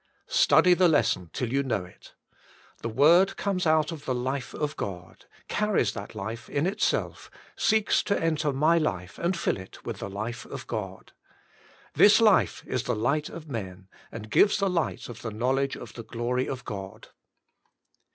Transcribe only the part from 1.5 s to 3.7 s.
you know it. The word comes